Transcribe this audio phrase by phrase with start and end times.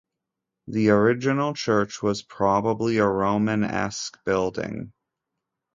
[0.65, 4.93] The original church was probably a Romanesque building.